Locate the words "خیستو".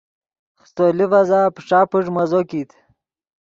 0.59-0.85